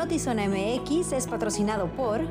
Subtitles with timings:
[0.00, 2.22] Notizona MX es patrocinado por...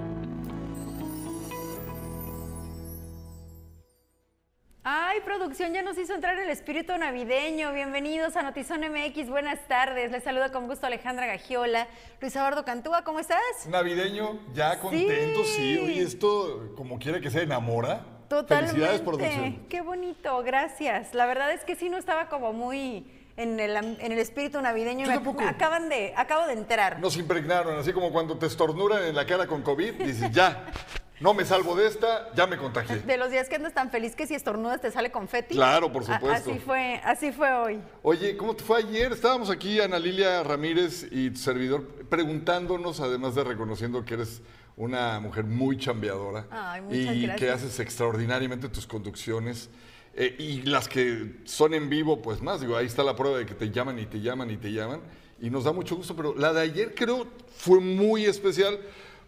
[4.83, 7.71] Ay, producción ya nos hizo entrar el espíritu navideño.
[7.71, 9.29] Bienvenidos a Notizón MX.
[9.29, 10.11] Buenas tardes.
[10.11, 11.87] Les saluda con gusto Alejandra Gagiola.
[12.19, 13.39] Luis Eduardo Cantúa, ¿cómo estás?
[13.69, 15.77] Navideño, ya contento, sí.
[15.77, 18.03] Oye, esto, como quiera que se enamora.
[18.29, 18.71] Totalmente.
[18.71, 19.67] Felicidades, producción.
[19.69, 21.13] Qué bonito, gracias.
[21.13, 23.05] La verdad es que sí no estaba como muy
[23.39, 25.05] en el, en el espíritu navideño.
[25.05, 25.41] Yo Me- tampoco.
[25.41, 26.99] me acaban de, acabo de entrar.
[26.99, 30.65] Nos impregnaron, así como cuando te estornuran en la cara con COVID, dices, ya,
[31.19, 32.97] no me salvo de esta, ya me contagié.
[32.99, 35.55] De los días que andas tan feliz que si estornudas te sale confeti.
[35.55, 36.51] Claro, por A- supuesto.
[36.51, 37.81] Así fue, así fue hoy.
[38.03, 39.11] Oye, ¿cómo te fue ayer?
[39.11, 44.41] Estábamos aquí, Ana Lilia Ramírez y tu servidor, preguntándonos, además de reconociendo que eres
[44.77, 49.69] una mujer muy chambeadora Ay, y que haces extraordinariamente tus conducciones.
[50.19, 53.45] Eh, y las que son en vivo, pues más, digo, ahí está la prueba de
[53.47, 54.99] que te llaman y te llaman y te llaman.
[55.41, 58.77] Y nos da mucho gusto, pero la de ayer creo fue muy especial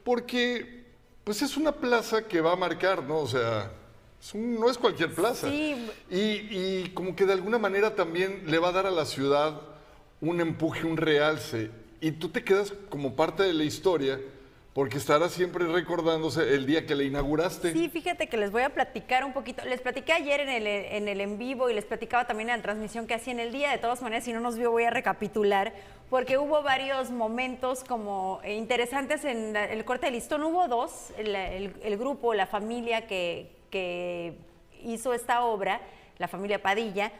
[0.03, 0.83] porque,
[1.23, 3.19] pues es una plaza que va a marcar, ¿no?
[3.19, 3.71] O sea,
[4.21, 5.49] es un- no es cualquier plaza.
[5.49, 5.75] Sí.
[6.09, 9.61] Y, y como que de alguna manera también le va a dar a la ciudad
[10.19, 11.71] un empuje, un realce.
[12.01, 14.19] Y tú te quedas como parte de la historia
[14.73, 17.73] porque estarás siempre recordándose el día que la inauguraste.
[17.73, 19.65] Sí, fíjate que les voy a platicar un poquito.
[19.65, 22.61] Les platiqué ayer en el, en el en vivo y les platicaba también en la
[22.63, 23.69] transmisión que hacía en el día.
[23.71, 25.73] De todas maneras, si no nos vio, voy a recapitular,
[26.09, 30.41] porque hubo varios momentos como interesantes en la- el corte de listón.
[30.43, 34.37] Hubo dos, el, el- grupo, la familia que
[34.83, 35.81] hizo esta obra,
[36.17, 37.11] la familia Padilla,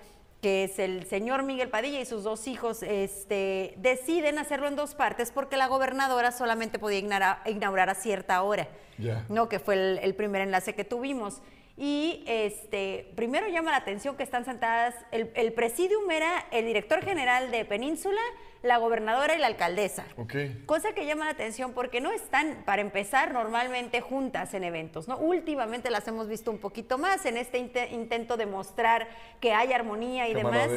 [0.42, 4.95] que es el señor Miguel Padilla y sus dos hijos, este, deciden hacerlo en dos
[4.95, 7.00] partes porque la gobernadora solamente podía
[7.45, 8.67] inaugurar a cierta hora.
[8.97, 9.25] Ya.
[9.30, 9.50] ¿no?
[9.50, 11.42] Que fue el, el primer enlace que tuvimos.
[11.78, 17.02] Y este, primero llama la atención que están sentadas, el, el presidium era el director
[17.03, 18.22] general de Península,
[18.63, 20.05] la gobernadora y la alcaldesa.
[20.17, 20.35] Ok.
[20.67, 25.17] Cosa que llama la atención porque no están, para empezar, normalmente juntas en eventos, ¿no?
[25.17, 29.07] Últimamente las hemos visto un poquito más en este inte- intento de mostrar
[29.39, 30.67] que hay armonía y demás.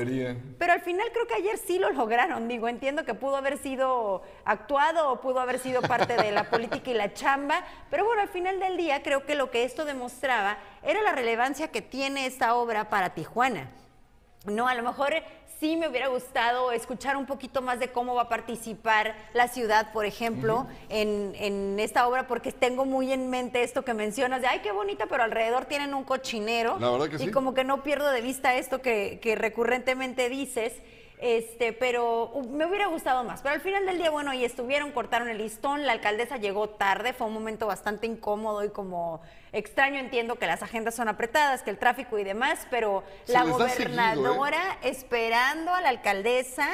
[0.58, 2.48] Pero al final creo que ayer sí lo lograron.
[2.48, 6.90] Digo, entiendo que pudo haber sido actuado o pudo haber sido parte de la política
[6.90, 7.64] y la chamba.
[7.90, 11.68] Pero bueno, al final del día creo que lo que esto demostraba era la relevancia
[11.68, 13.68] que tiene esta obra para Tijuana.
[14.44, 15.14] No, a lo mejor
[15.58, 19.92] sí me hubiera gustado escuchar un poquito más de cómo va a participar la ciudad,
[19.92, 24.48] por ejemplo, en, en esta obra, porque tengo muy en mente esto que mencionas de,
[24.48, 26.78] ay, qué bonita, pero alrededor tienen un cochinero.
[26.78, 27.30] La verdad que y sí.
[27.30, 30.74] como que no pierdo de vista esto que, que recurrentemente dices.
[31.18, 33.40] Este, pero uh, me hubiera gustado más.
[33.42, 37.12] Pero al final del día, bueno, ahí estuvieron, cortaron el listón, la alcaldesa llegó tarde,
[37.12, 39.20] fue un momento bastante incómodo y como
[39.52, 39.98] extraño.
[39.98, 43.66] Entiendo que las agendas son apretadas, que el tráfico y demás, pero Se la seguido,
[43.66, 43.70] ¿eh?
[43.70, 46.68] gobernadora esperando a la alcaldesa.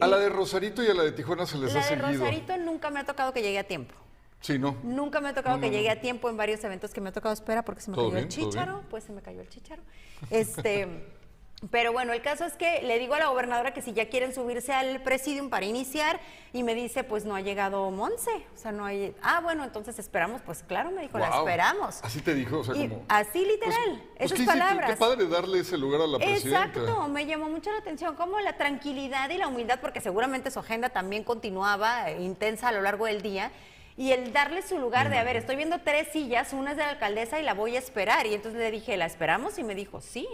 [0.00, 2.08] A la de Rosarito y a la de Tijuana se les la ha de seguido.
[2.08, 3.94] Rosarito nunca me ha tocado que llegue a tiempo.
[4.40, 4.76] Sí, ¿no?
[4.82, 5.92] Nunca me ha tocado No, que no, llegue no.
[5.94, 8.22] a tiempo en varios eventos que me ha tocado espera porque se me ¿Todo cayó
[8.24, 9.82] el chícharo, pues se me cayó el chícharo.
[10.30, 10.88] Este,
[11.70, 14.34] pero bueno, el caso es que le digo a la gobernadora que si ya quieren
[14.34, 16.18] subirse al presidium para iniciar
[16.52, 19.98] y me dice, pues no ha llegado Monse, o sea, no hay, ah, bueno, entonces
[19.98, 22.00] esperamos, pues claro, me dijo, la esperamos.
[22.02, 23.04] Así te dijo, o sea, Y como...
[23.08, 24.90] así literal, Pues- pues esas qué- qué- palabras.
[24.90, 26.66] Qué padre darle ese lugar a la presidenta.
[26.66, 30.58] Exacto, me llamó mucho la atención como la tranquilidad y la humildad, porque seguramente su
[30.58, 33.52] agenda también continuaba eh, intensa a lo largo del día.
[33.96, 36.82] Y el darle su lugar de, a ver, estoy viendo tres sillas, una es de
[36.82, 38.26] la alcaldesa y la voy a esperar.
[38.26, 39.58] Y entonces le dije, ¿la esperamos?
[39.58, 40.26] Y me dijo, sí.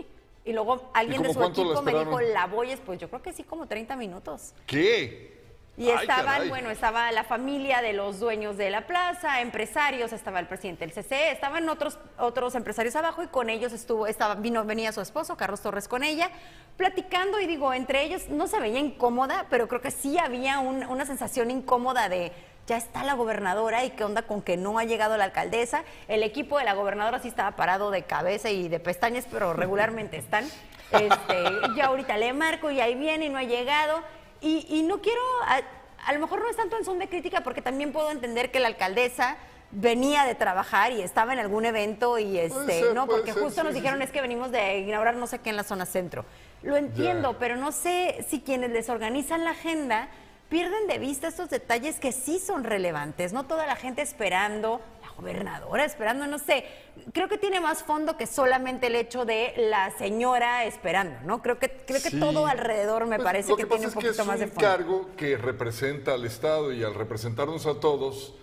[0.49, 3.35] Y luego alguien de su equipo me dijo, la voy a Pues yo creo que
[3.35, 4.55] sí, como 30 minutos.
[4.67, 5.37] ¿Qué?
[5.77, 10.47] Y estaban, bueno, estaba la familia de los dueños de la plaza, empresarios, estaba el
[10.49, 14.91] presidente del CCE, estaban otros, otros empresarios abajo y con ellos estuvo, estaba, vino, venía
[14.91, 16.31] su esposo, Carlos Torres, con ella,
[16.77, 20.85] platicando y digo, entre ellos no se veía incómoda, pero creo que sí había un-
[20.85, 22.33] una sensación incómoda de
[22.69, 25.83] ya está la gobernadora y qué onda con que no ha llegado la alcaldesa.
[26.07, 30.17] El equipo de la gobernadora sí estaba parado de cabeza y de pestañas, pero regularmente
[30.17, 30.45] están.
[30.91, 31.45] Este,
[31.77, 34.03] yo ahorita le marco y ahí viene y no ha llegado.
[34.41, 35.61] Y, y no quiero, a,
[36.07, 38.59] a lo mejor no es tanto en son de crítica, porque también puedo entender que
[38.59, 39.37] la alcaldesa
[39.71, 43.61] venía de trabajar y estaba en algún evento y este, ser, no, porque ser, justo
[43.61, 44.05] sí, nos dijeron sí.
[44.05, 46.25] es que venimos de inaugurar no sé qué en la zona centro.
[46.63, 50.09] Lo entiendo, pero no sé si quienes les organizan la agenda
[50.49, 55.11] pierden de vista estos detalles que sí son relevantes, no toda la gente esperando, la
[55.11, 56.65] gobernadora esperando, no sé,
[57.13, 61.43] creo que tiene más fondo que solamente el hecho de la señora esperando, ¿no?
[61.43, 62.21] Creo que creo que Sí.
[62.21, 64.51] todo alrededor me Pues, parece que, tiene un es que poquito es más de un
[64.53, 64.67] fondo.
[64.69, 68.35] cargo que representa al Estado y al representarnos a todos,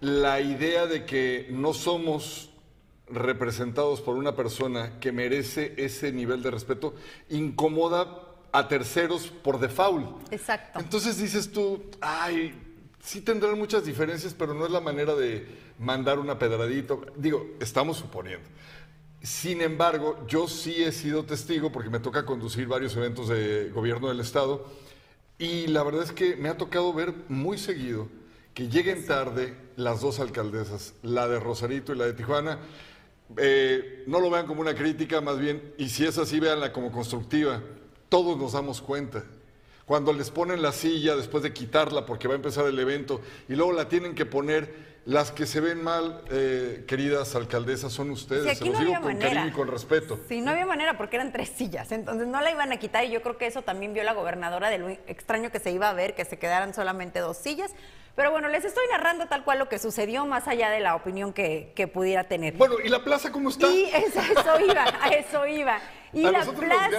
[0.00, 2.50] la idea de que no somos
[3.08, 6.94] representados por una persona que merece ese nivel de respeto
[7.28, 10.32] incomoda a terceros por default.
[10.32, 10.78] Exacto.
[10.78, 12.54] Entonces dices tú, ay,
[13.02, 15.46] sí tendrán muchas diferencias, pero no es la manera de
[15.78, 16.96] mandar una pedradita.
[17.16, 18.46] Digo, estamos suponiendo.
[19.22, 24.08] Sin embargo, yo sí he sido testigo, porque me toca conducir varios eventos de gobierno
[24.08, 24.66] del Estado,
[25.38, 28.08] y la verdad es que me ha tocado ver muy seguido
[28.52, 32.58] que lleguen tarde las dos alcaldesas, la de Rosarito y la de Tijuana.
[33.38, 36.92] Eh, no lo vean como una crítica, más bien, y si es así, véanla como
[36.92, 37.62] constructiva.
[38.12, 39.22] Todos nos damos cuenta.
[39.86, 43.54] Cuando les ponen la silla después de quitarla porque va a empezar el evento y
[43.54, 48.58] luego la tienen que poner, las que se ven mal, eh, queridas alcaldesas, son ustedes.
[48.58, 49.30] Sí, se los no digo con manera.
[49.30, 50.20] cariño y con respeto.
[50.28, 53.10] Sí, no había manera porque eran tres sillas, entonces no la iban a quitar y
[53.12, 55.94] yo creo que eso también vio la gobernadora de lo extraño que se iba a
[55.94, 57.70] ver, que se quedaran solamente dos sillas.
[58.14, 61.32] Pero bueno, les estoy narrando tal cual lo que sucedió, más allá de la opinión
[61.32, 62.52] que, que pudiera tener.
[62.54, 63.66] Bueno, ¿y la plaza cómo está?
[63.68, 65.78] Y eso iba, a eso iba.
[66.12, 66.90] Y A la plaza,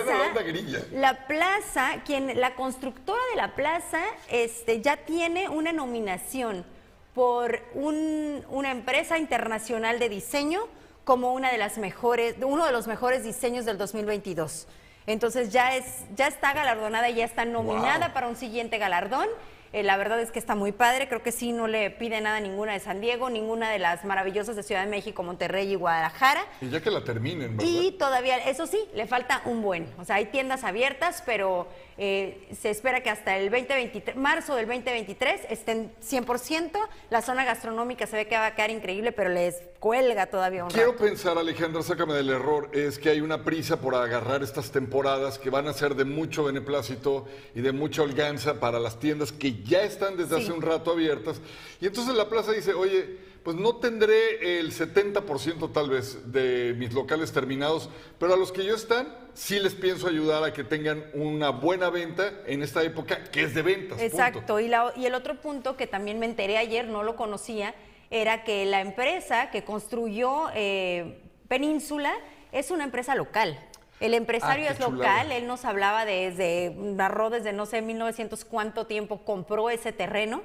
[0.92, 6.65] la plaza, quien, la constructora de la plaza, este, ya tiene una nominación
[7.13, 10.68] por un- una empresa internacional de diseño
[11.04, 14.68] como una de las mejores, uno de los mejores diseños del 2022.
[15.06, 18.13] Entonces ya es, ya está galardonada y ya está nominada Wow.
[18.15, 19.27] para un siguiente galardón.
[19.73, 22.37] Eh, la verdad es que está muy padre, creo que sí no le pide nada
[22.37, 25.75] a ninguna de San Diego, ninguna de las maravillosas de Ciudad de México, Monterrey y
[25.75, 26.45] Guadalajara.
[26.61, 27.71] Y ya que la terminen, ¿verdad?
[27.71, 29.87] Y todavía, eso sí, le falta un buen.
[29.97, 31.67] O sea, hay tiendas abiertas, pero
[31.97, 36.71] eh, se espera que hasta el 2023, marzo del 2023 estén 100%.
[37.09, 40.69] La zona gastronómica se ve que va a quedar increíble, pero les cuelga todavía un
[40.69, 41.03] Quiero rato.
[41.03, 45.49] pensar, Alejandra, sácame del error, es que hay una prisa por agarrar estas temporadas que
[45.49, 49.83] van a ser de mucho beneplácito y de mucha holganza para las tiendas que ya
[49.83, 50.44] están desde Sí.
[50.44, 51.42] hace un rato abiertas.
[51.81, 56.94] Y entonces la plaza dice, oye, pues no tendré el 70% tal vez de mis
[56.94, 61.04] locales terminados, pero a los que yo están, sí les pienso ayudar a que tengan
[61.13, 63.98] una buena venta en esta época que es de ventas.
[64.00, 64.04] punto.
[64.04, 64.60] Exacto.
[64.62, 67.75] Y, la- y el otro punto que también me enteré ayer, no lo conocía,
[68.10, 71.19] era que la empresa que construyó eh,
[71.50, 72.13] Península
[72.54, 73.60] es una empresa local.
[74.03, 75.35] El empresario Ah, qué es local, chulada.
[75.35, 80.41] él nos hablaba desde, narró desde no sé, 1900 cuánto tiempo compró ese terreno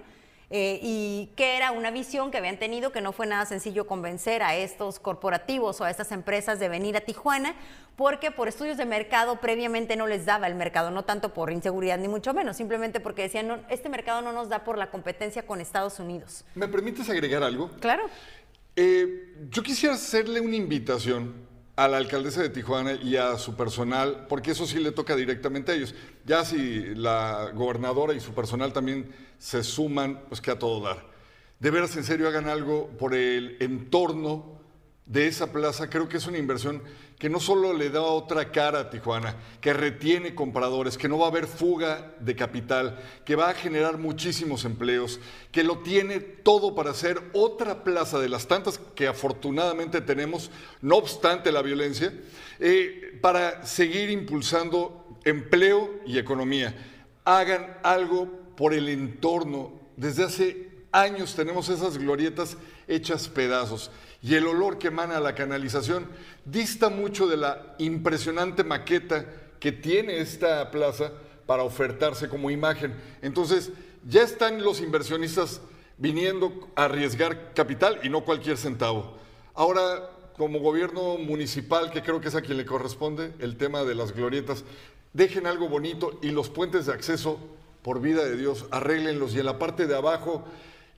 [0.51, 4.45] eh, y que era una visión que habían tenido que no fue nada sencillo convencer
[4.45, 7.57] a estos corporativos o a estas empresas de venir a Tijuana
[7.97, 11.99] porque por estudios de mercado previamente no les daba el mercado, no tanto por inseguridad
[11.99, 15.45] ni mucho menos, simplemente porque decían, no, este mercado no nos da por la competencia
[15.45, 16.45] con Estados Unidos.
[16.55, 17.71] ¿Me permites agregar algo?
[17.81, 18.05] Claro.
[18.77, 21.48] Eh, yo quisiera hacerle una invitación
[21.79, 25.71] a la alcaldesa de Tijuana y a su personal, porque eso sí le toca directamente
[25.71, 25.95] a ellos.
[26.27, 29.09] Ya si la gobernadora y su personal también
[29.39, 31.07] se suman, pues que a todo dar.
[31.61, 34.58] De veras, en serio, hagan algo por el entorno
[35.09, 35.91] de esa plaza.
[35.91, 36.83] Creo que es una inversión
[37.19, 41.27] que no solo le da otra cara a Tijuana, que retiene compradores, que no va
[41.27, 45.19] a haber fuga de capital, que va a generar muchísimos empleos,
[45.51, 50.97] que lo tiene todo para ser otra plaza de las tantas que afortunadamente tenemos, no
[50.97, 52.13] obstante la violencia,
[52.61, 56.77] eh, para seguir impulsando empleo y economía.
[57.25, 59.73] Hagan algo por el entorno.
[59.97, 62.57] Desde hace años tenemos esas glorietas
[62.87, 63.91] hechas pedazos
[64.23, 66.07] y el olor que emana la canalización
[66.45, 69.27] dista mucho de la impresionante maqueta
[69.61, 71.13] que tiene esta plaza
[71.47, 72.95] para ofertarse como imagen.
[73.23, 73.71] Entonces,
[74.09, 75.61] ya están los inversionistas
[75.97, 79.17] viniendo a arriesgar capital y no cualquier centavo.
[79.55, 83.95] Ahora, como gobierno municipal, que creo que es a quien le corresponde, el tema de
[83.95, 84.65] las glorietas,
[85.13, 87.41] dejen algo bonito y los puentes de acceso,
[87.83, 90.45] por vida de Dios, arréglenlos y en la parte de abajo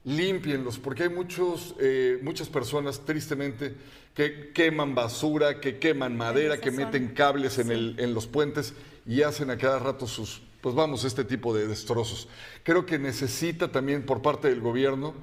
[0.03, 3.75] límpienlos, porque hay muchos, eh, muchas personas, tristemente,
[4.15, 8.73] que queman basura, que queman madera, que meten cables en, el- en los puentes
[9.05, 12.27] y hacen a cada rato sus, pues vamos, este tipo de destrozos.
[12.63, 15.13] Creo que necesita también por parte del gobierno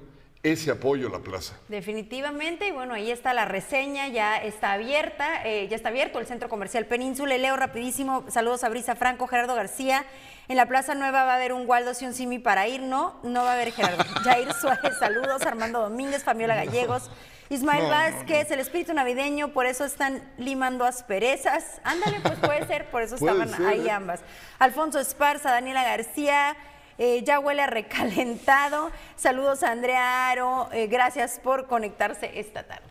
[0.44, 1.58] ese apoyo a la plaza.
[1.68, 6.26] Definitivamente, y bueno, ahí está la reseña, ya está abierta, eh, ya está abierto el
[6.26, 7.36] Centro Comercial Península.
[7.36, 10.06] Y leo rapidísimo, saludos a Brisa Franco, Gerardo García.
[10.48, 13.20] En la Plaza Nueva va a haber un Waldo y un Simi para ir, no,
[13.22, 14.02] no va a haber Gerardo.
[14.24, 17.10] Jair Suárez, saludos, Armando Domínguez, Fabiola Gallegos.
[17.50, 21.82] Ismael No, no, Vázquez, el espíritu navideño, por eso están limando asperezas.
[21.84, 23.90] Ándale, pues puede ser, por eso estaban ser, ahí ¿eh?
[23.90, 24.20] ambas.
[24.58, 26.56] Alfonso Esparza, Daniela García,
[26.96, 28.90] eh, ya huele a recalentado.
[29.16, 32.87] Saludos a Andrea Aro, eh, gracias por conectarse esta tarde.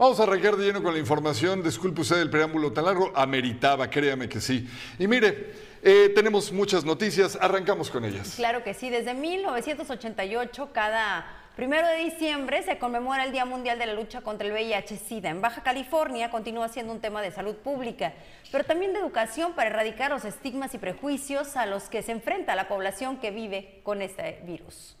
[0.00, 1.62] Vamos a arrancar de lleno con la información.
[1.62, 3.12] Disculpe usted el preámbulo tan largo.
[3.14, 4.66] Ameritaba, créame que sí.
[4.98, 5.52] Y mire,
[5.82, 7.36] eh, tenemos muchas noticias.
[7.38, 8.32] Arrancamos con ellas.
[8.34, 13.84] Claro que sí, desde 1988 cada primero de diciembre se conmemora el Día Mundial de
[13.84, 15.28] la Lucha contra el VIH-Sida.
[15.28, 18.14] En Baja California continúa siendo un tema de salud pública,
[18.50, 22.54] pero también de educación para erradicar los estigmas y prejuicios a los que se enfrenta
[22.54, 24.96] la población que vive con este virus.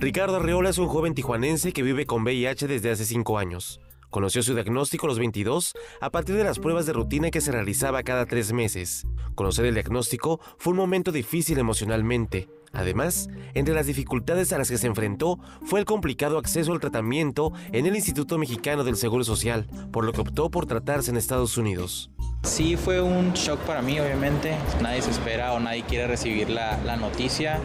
[0.00, 3.80] Ricardo Arreola es un joven tijuanense que vive con VIH desde hace cinco años.
[4.10, 7.50] Conoció su diagnóstico a los 22 a partir de las pruebas de rutina que se
[7.50, 9.08] realizaba cada tres meses.
[9.34, 12.48] Conocer el diagnóstico fue un momento difícil emocionalmente.
[12.72, 17.52] Además, entre las dificultades a las que se enfrentó fue el complicado acceso al tratamiento
[17.72, 21.58] en el Instituto Mexicano del Seguro Social, por lo que optó por tratarse en Estados
[21.58, 22.12] Unidos.
[22.44, 24.56] Sí, fue un shock para mí, obviamente.
[24.80, 27.60] Nadie se espera o nadie quiere recibir la, la noticia.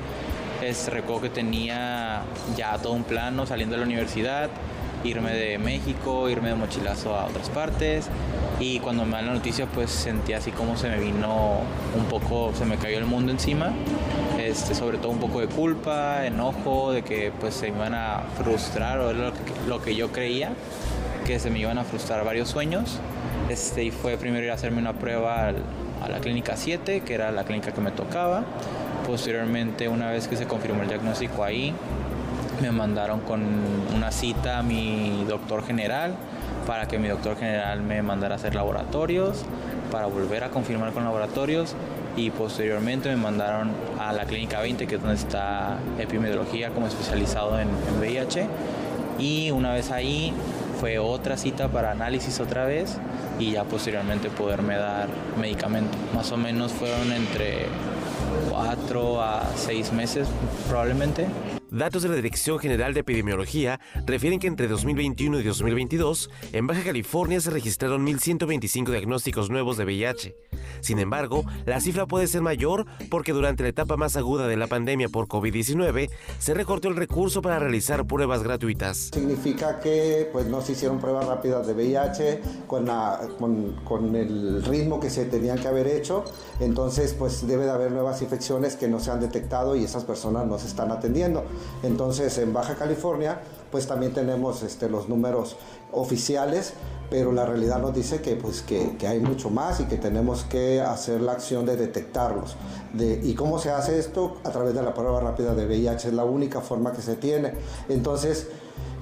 [0.63, 2.21] Es, recuerdo que tenía
[2.55, 4.49] ya todo un plano saliendo de la universidad,
[5.03, 8.07] irme de México, irme de mochilazo a otras partes.
[8.61, 11.57] Y cuando me dan la noticia, pues sentí así como se me vino
[11.97, 13.73] un poco, se me cayó el mundo encima.
[14.39, 18.21] Este, sobre todo un poco de culpa, enojo, de que pues se me iban a
[18.37, 20.53] frustrar, o lo que, lo que yo creía,
[21.25, 22.99] que se me iban a frustrar varios sueños.
[23.49, 25.57] Este, y fue primero ir a hacerme una prueba al,
[26.01, 28.45] a la clínica 7, que era la clínica que me tocaba.
[29.05, 31.73] Posteriormente, una vez que se confirmó el diagnóstico ahí,
[32.61, 33.41] me mandaron con
[33.95, 36.15] una cita a mi doctor general
[36.65, 39.43] para que mi doctor general me mandara a hacer laboratorios,
[39.91, 41.75] para volver a confirmar con laboratorios
[42.15, 47.59] y posteriormente me mandaron a la clínica 20, que es donde está epidemiología como especializado
[47.59, 48.47] en, en VIH.
[49.19, 50.33] Y una vez ahí
[50.79, 52.97] fue otra cita para análisis otra vez
[53.39, 55.07] y ya posteriormente poderme dar
[55.39, 55.97] medicamento.
[56.15, 57.67] Más o menos fueron entre
[58.49, 60.27] 4 a 6 meses
[60.67, 61.27] probablemente.
[61.73, 66.83] Datos de la Dirección General de Epidemiología refieren que entre 2021 y 2022, en Baja
[66.83, 70.35] California se registraron 1.125 diagnósticos nuevos de VIH.
[70.81, 74.67] Sin embargo, la cifra puede ser mayor porque durante la etapa más aguda de la
[74.67, 79.09] pandemia por COVID-19, se recortó el recurso para realizar pruebas gratuitas.
[79.11, 84.99] Significa que pues, no se hicieron pruebas rápidas de VIH con, la, con, el ritmo
[84.99, 86.23] que se tenían que haber hecho,
[86.59, 90.45] entonces pues debe de haber nuevas infecciones que no se han detectado y esas personas
[90.45, 91.45] no se están atendiendo.
[91.83, 93.41] Entonces, en Baja California,
[93.71, 95.57] pues también tenemos este, los números
[95.91, 96.73] oficiales,
[97.09, 100.81] pero la realidad nos dice que, pues, que, hay mucho más y que tenemos que
[100.81, 102.55] hacer la acción de detectarlos.
[102.93, 104.37] De, ¿Y cómo se hace esto?
[104.43, 107.53] A través de la prueba rápida de VIH, es la única forma que se tiene.
[107.89, 108.47] Entonces,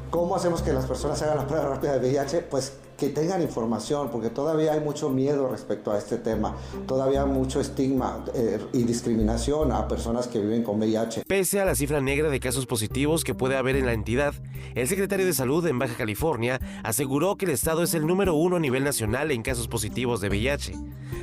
[0.10, 2.42] ¿cómo hacemos que las personas hagan la prueba rápida de VIH?
[2.44, 6.56] Pues que tengan información, porque todavía hay mucho miedo respecto a este tema,
[6.86, 11.24] todavía mucho estigma eh, y discriminación a personas que viven con VIH.
[11.28, 14.36] Pese a la cifra negra de casos positivos que puede haber en la entidad,
[14.76, 18.58] el secretario de Salud en Baja California aseguró que el estado es el número uno
[18.58, 20.76] a nivel nacional en casos positivos de VIH.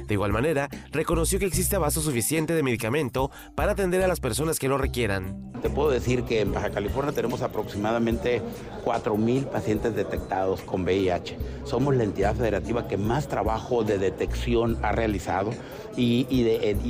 [0.08, 4.58] De igual manera, reconoció que existe abasto suficiente de medicamento para atender a las personas
[4.58, 5.52] que lo requieran.
[5.62, 8.40] Te puedo decir que en Baja California tenemos aproximadamente
[8.84, 11.36] 4.000 pacientes detectados con VIH.
[11.68, 15.50] Somos la entidad federativa que más trabajo de detección ha realizado
[15.98, 16.44] y, y,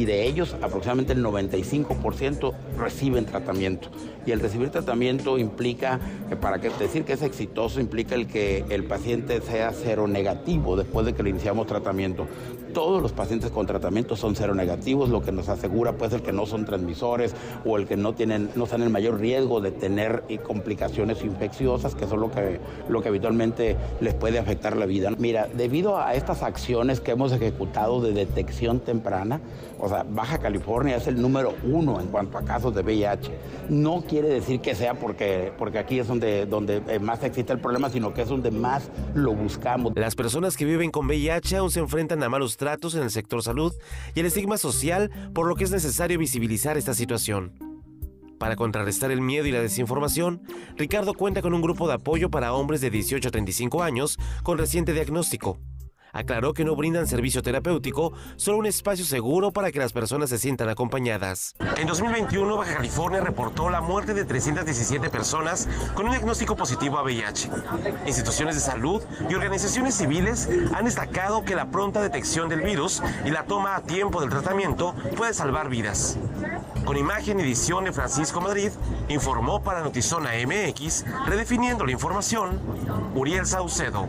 [0.04, 3.88] de, ellos aproximadamente el 95% reciben tratamiento.
[4.24, 5.98] Y el recibir tratamiento implica,
[6.40, 11.06] para que decir que es exitoso, implica el que el paciente sea cero negativo después
[11.06, 12.28] de que le iniciamos tratamiento.
[12.78, 16.30] Todos los pacientes con tratamiento son cero negativos, lo que nos asegura pues el que
[16.30, 20.22] no son transmisores o el que no tienen, no están en mayor riesgo de tener
[20.46, 25.10] complicaciones infecciosas, que son lo que, lo que habitualmente les puede afectar la vida.
[25.18, 29.40] Mira, debido a estas acciones que hemos ejecutado de detección temprana,
[29.80, 33.32] o sea, Baja California es el número uno en cuanto a casos de VIH.
[33.70, 37.90] No quiere decir que sea porque, porque aquí es donde, donde más existe el problema,
[37.90, 39.94] sino que es donde más lo buscamos.
[39.96, 43.42] Las personas que viven con VIH aún se enfrentan a malos tratos en el sector
[43.42, 43.72] salud
[44.14, 47.52] y el estigma social, por lo que es necesario visibilizar esta situación.
[48.38, 50.42] Para contrarrestar el miedo y la desinformación,
[50.76, 54.58] Ricardo cuenta con un grupo de apoyo para hombres de 18 a 35 años con
[54.58, 55.58] reciente diagnóstico.
[56.12, 60.38] Aclaró que no brindan servicio terapéutico, solo un espacio seguro para que las personas se
[60.38, 61.54] sientan acompañadas.
[61.76, 67.02] En 2021, Baja California reportó la muerte de 317 personas con un diagnóstico positivo a
[67.02, 67.50] VIH.
[68.06, 73.30] Instituciones de salud y organizaciones civiles han destacado que la pronta detección del virus y
[73.30, 76.18] la toma a tiempo del tratamiento puede salvar vidas.
[76.84, 78.70] Con imagen y edición de Francisco Madrid,
[79.08, 82.60] informó para Notizona MX, redefiniendo la información,
[83.14, 84.08] Uriel Saucedo.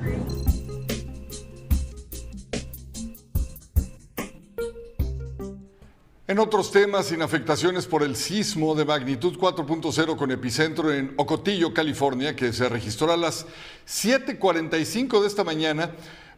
[6.30, 11.74] En otros temas, sin afectaciones por el sismo de magnitud 4.0 con epicentro en Ocotillo,
[11.74, 13.48] California, que se registró a las
[13.88, 15.90] 7.45 de esta mañana,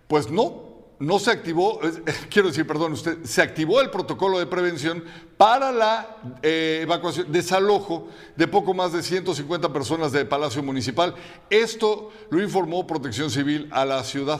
[0.07, 1.81] pues no, no se activó,
[2.29, 5.03] quiero decir, perdón, usted, se activó el protocolo de prevención
[5.35, 8.07] para la eh, evacuación, desalojo
[8.37, 11.15] de poco más de 150 personas de Palacio Municipal.
[11.49, 14.39] Esto lo informó Protección Civil a la ciudad.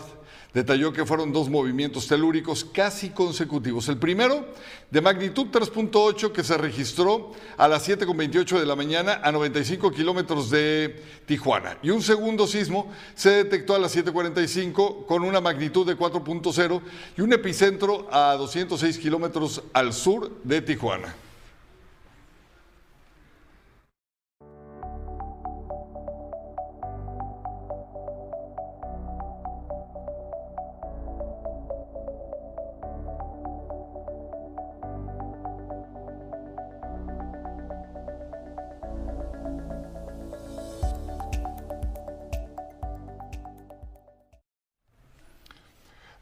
[0.53, 3.87] Detalló que fueron dos movimientos telúricos casi consecutivos.
[3.87, 4.45] El primero,
[4.89, 10.49] de magnitud 3.8, que se registró a las 7.28 de la mañana a 95 kilómetros
[10.49, 11.77] de Tijuana.
[11.81, 16.81] Y un segundo sismo se detectó a las 7.45 con una magnitud de 4.0
[17.17, 21.15] y un epicentro a 206 kilómetros al sur de Tijuana.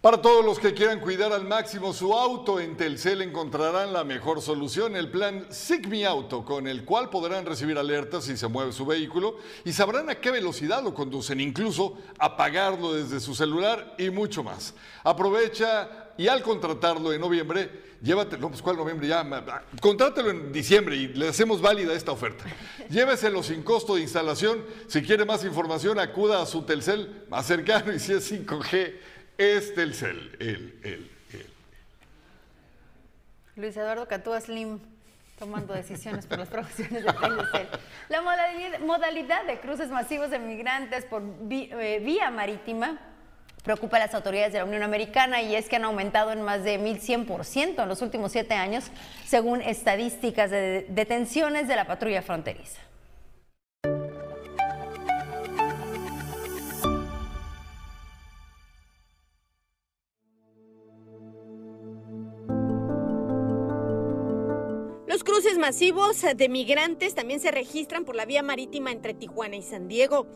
[0.01, 4.41] Para todos los que quieran cuidar al máximo su auto, en Telcel encontrarán la mejor
[4.41, 8.85] solución, el plan SIGMI Auto, con el cual podrán recibir alertas si se mueve su
[8.85, 14.41] vehículo y sabrán a qué velocidad lo conducen, incluso apagarlo desde su celular y mucho
[14.41, 14.73] más.
[15.03, 19.25] Aprovecha y al contratarlo en noviembre, llévate, no, pues cuál noviembre ya,
[19.81, 22.45] contrátelo en diciembre y le hacemos válida esta oferta.
[22.89, 24.63] Lléveselo sin costo de instalación.
[24.87, 29.74] Si quiere más información, acuda a su Telcel más cercano y si es 5G es
[29.74, 31.10] Telcel, el, el.
[33.55, 34.79] Luis Eduardo Catúa Slim
[35.38, 37.67] tomando decisiones por las profesiones de Telcel.
[38.10, 43.00] La modalidad, modalidad de cruces masivos de migrantes por eh, vía marítima
[43.63, 46.63] preocupa a las autoridades de la Unión Americana y es que han aumentado en más
[46.63, 48.91] de 1.100% en los últimos siete años,
[49.25, 52.88] según estadísticas de detenciones de la patrulla fronteriza.
[65.09, 69.63] Los cruces masivos de migrantes también se registran por la vía marítima entre Tijuana y
[69.63, 70.27] San Diego.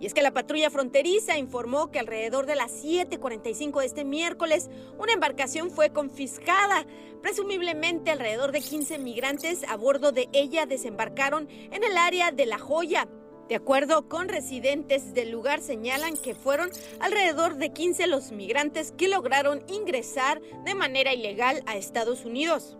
[0.00, 4.70] Y es que la patrulla fronteriza informó que alrededor de las 7.45 de este miércoles
[4.98, 6.86] una embarcación fue confiscada.
[7.20, 12.58] Presumiblemente alrededor de 15 migrantes a bordo de ella desembarcaron en el área de La
[12.58, 13.06] Joya.
[13.52, 19.08] De acuerdo con residentes del lugar, señalan que fueron alrededor de 15 los migrantes que
[19.08, 22.78] lograron ingresar de manera ilegal a Estados Unidos.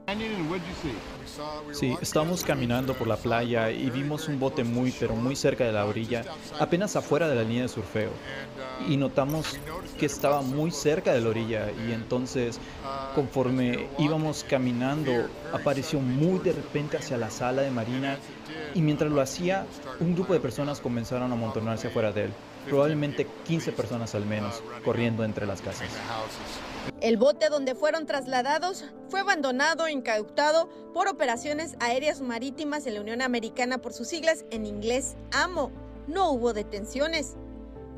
[1.72, 5.72] Sí, estábamos caminando por la playa y vimos un bote muy, pero muy cerca de
[5.72, 6.24] la orilla,
[6.58, 8.10] apenas afuera de la línea de surfeo.
[8.88, 9.58] Y notamos
[9.98, 12.58] que estaba muy cerca de la orilla y entonces,
[13.14, 18.18] conforme íbamos caminando, apareció muy de repente hacia la sala de marina
[18.74, 19.66] y mientras lo hacía,
[20.00, 22.32] un grupo de personas comenzaron a amontonarse afuera de él,
[22.68, 25.88] probablemente 15 personas al menos, corriendo entre las casas.
[27.00, 33.00] El bote donde fueron trasladados fue abandonado e incautado por operaciones aéreas marítimas en la
[33.00, 35.70] Unión Americana por sus siglas en inglés AMO.
[36.06, 37.36] No hubo detenciones.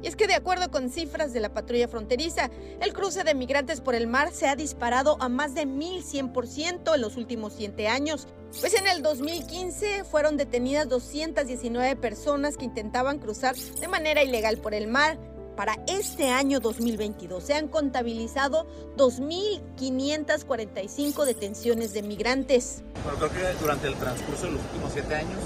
[0.05, 2.51] Y es que de acuerdo con cifras de la patrulla fronteriza,
[2.83, 7.01] el cruce de migrantes por el mar se ha disparado a más de 1100% en
[7.01, 8.29] los últimos 7 años.
[8.61, 14.75] Pues en el 2015 fueron detenidas 219 personas que intentaban cruzar de manera ilegal por
[14.75, 15.17] el mar.
[15.57, 18.67] Para este año 2022 se han contabilizado
[18.99, 22.83] 2.545 detenciones de migrantes.
[23.05, 25.39] Bueno, creo que durante el transcurso de los últimos siete años,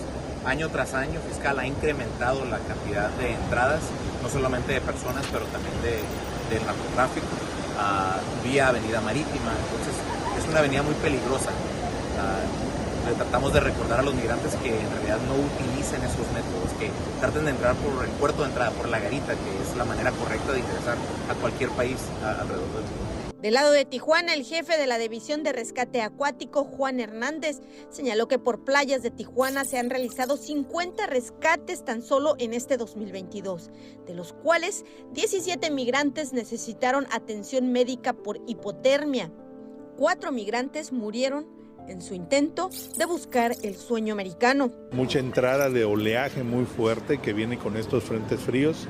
[0.45, 3.81] año tras año, Fiscal ha incrementado la cantidad de entradas
[4.23, 6.03] no solamente de personas, pero también de,
[6.55, 7.27] del narcotráfico,
[8.45, 9.53] vía avenida marítima.
[9.55, 9.95] Entonces,
[10.39, 11.51] es una avenida muy peligrosa.
[13.07, 16.91] le tratamos de recordar a los migrantes que en realidad no utilicen esos métodos, que
[17.21, 20.11] traten de entrar por el puerto de entrada, por la garita, que es la manera
[20.13, 20.97] correcta de ingresar
[21.31, 23.18] a cualquier país alrededor del mundo.
[23.41, 28.27] Del lado de Tijuana, el jefe de la División de Rescate Acuático, Juan Hernández, señaló
[28.27, 33.71] que por playas de Tijuana se han realizado 50 rescates tan solo en este 2022,
[34.07, 39.31] de los cuales 17 migrantes necesitaron atención médica por hipotermia.
[39.97, 41.47] Cuatro migrantes murieron
[41.87, 44.73] en su intento de buscar el sueño americano.
[44.91, 48.89] Mucha entrada de oleaje muy fuerte que viene con estos frentes fríos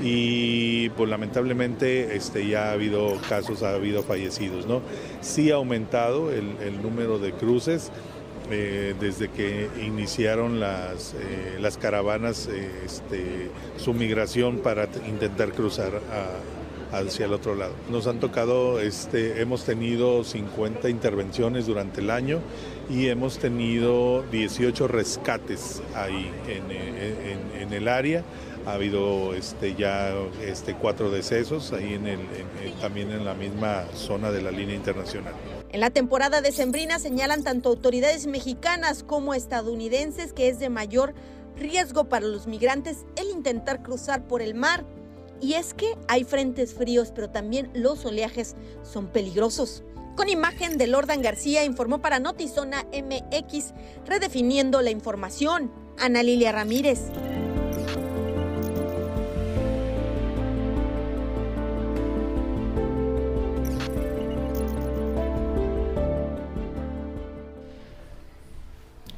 [0.00, 4.66] y pues lamentablemente este, ya ha habido casos, ha habido fallecidos.
[4.66, 4.82] ¿no?
[5.20, 7.90] Sí ha aumentado el, número de cruces.
[8.48, 16.00] Eh, desde que iniciaron las, eh, las caravanas este, su migración para intentar cruzar
[16.92, 17.72] hacia el otro lado.
[17.90, 22.38] Nos han tocado, este, hemos tenido 50 intervenciones durante el año
[22.88, 28.22] y hemos tenido 18 rescates ahí en, en el área
[28.66, 32.20] ha habido este, ya este, cuatro decesos ahí en el,
[32.80, 35.32] también en la misma zona de la línea internacional.
[35.70, 41.14] En la temporada decembrina señalan tanto autoridades mexicanas como estadounidenses que es de mayor
[41.56, 44.84] riesgo para los migrantes el intentar cruzar por el mar.
[45.40, 49.84] Y es que hay frentes fríos, pero también los oleajes son peligrosos.
[50.16, 53.74] Con imagen de Lordan García informó para Notizona MX,
[54.06, 55.70] redefiniendo la información.
[55.98, 57.00] Ana Lilia Ramírez.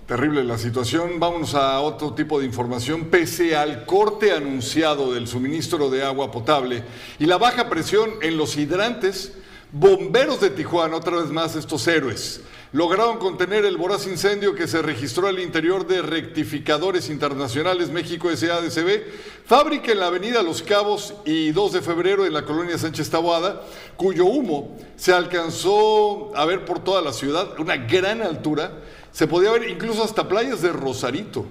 [0.08, 1.20] Terrible la situación.
[1.20, 3.10] Vámonos a otro tipo de información.
[3.10, 6.82] Pese al corte anunciado del suministro de agua potable
[7.18, 9.34] y la baja presión en los hidrantes,
[9.70, 12.40] bomberos de Tijuana, otra vez más estos héroes,
[12.72, 19.02] lograron contener el voraz incendio que se registró al interior de Rectificadores Internacionales México SADCB,
[19.44, 23.60] fábrica en la avenida Los Cabos y 2 de febrero en la colonia Sánchez Taboada,
[23.98, 28.72] cuyo humo se alcanzó a ver por toda la ciudad, una gran altura
[29.12, 31.46] se podía ver incluso hasta playas de Rosarito.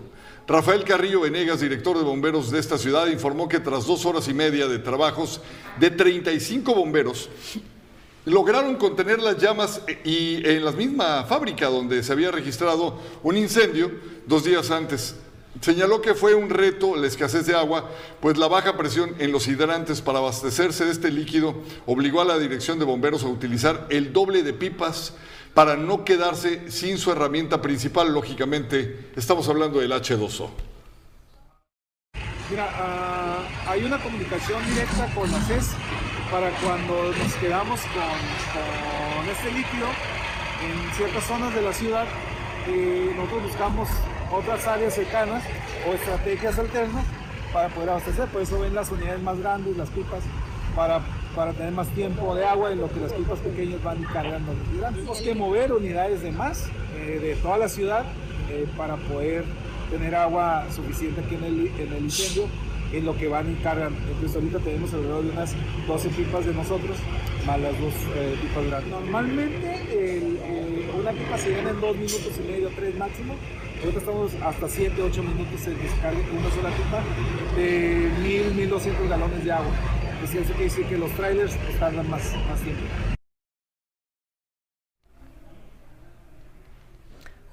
[0.48, 4.34] Rafael Carrillo Venegas, director de bomberos de esta ciudad, informó que tras dos horas y
[4.34, 5.42] media de trabajos
[5.78, 7.30] de 35 bomberos,
[8.24, 13.92] lograron contener las llamas y en la misma fábrica donde se había registrado un incendio
[14.26, 15.16] dos días antes.
[15.62, 17.90] Señaló que fue un reto la escasez de agua,
[18.22, 22.38] pues la baja presión en los hidrantes para abastecerse de este líquido obligó a la
[22.38, 25.14] dirección de bomberos a utilizar el doble de pipas
[25.58, 30.52] para no quedarse sin su herramienta principal, lógicamente, estamos hablando del H2O.
[32.52, 35.72] Mira, uh, hay una comunicación directa con la CES
[36.30, 38.04] para cuando nos quedamos con,
[38.54, 39.88] con este líquido
[40.62, 42.06] en ciertas zonas de la ciudad,
[42.68, 43.90] eh, nosotros buscamos
[44.32, 45.44] otras áreas cercanas
[45.90, 47.04] o estrategias alternas
[47.52, 48.28] para poder abastecer.
[48.28, 50.22] Por eso ven las unidades más grandes, las pipas,
[50.76, 51.02] para
[51.38, 54.54] para tener más tiempo de agua en lo que las pipas pequeñas van cargando.
[54.92, 58.06] Tenemos que mover unidades de más eh, de toda la ciudad
[58.50, 59.46] eh, para poder
[59.92, 62.46] tener agua suficiente aquí en el, en el, incendio
[62.92, 63.96] en lo que van y cargan.
[64.10, 65.54] Entonces ahorita tenemos alrededor de unas
[65.88, 66.98] 12 pipas de nosotros
[67.46, 68.90] más las dos eh, pipas grandes.
[68.90, 70.40] Normalmente el,
[71.00, 73.36] una pipa se llena en 2 minutos y medio, 3 máximo.
[73.82, 77.04] Ahorita estamos hasta 7, 8 minutos en descarga una sola pipa
[77.56, 79.97] de 1000, 1200 galones de agua
[80.32, 82.84] pues eso quiere decir que los trailers tardan más, más tiempo.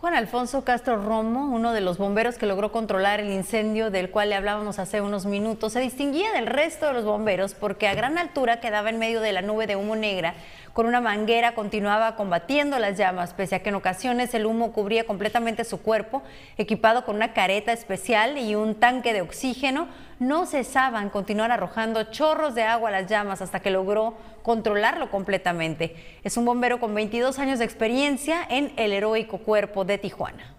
[0.01, 4.29] Juan Alfonso Castro Romo, uno de los bomberos que logró controlar el incendio del cual
[4.29, 8.19] le hablábamos hace unos minutos, se distinguía del resto de los bomberos porque a gran
[8.19, 10.35] altura quedaba en medio de la nube de humo negra
[10.75, 15.07] con una manguera continuaba combatiendo las llamas, pese a que en ocasiones el humo cubría
[15.07, 16.23] completamente su cuerpo,
[16.59, 19.87] equipado con una careta especial y un tanque de oxígeno,
[20.19, 25.95] no cesaban continuar arrojando chorros de agua a las llamas hasta que logró controlarlo completamente.
[26.25, 30.57] Es un bombero con 22 años de experiencia en el heroico cuerpo de Tijuana.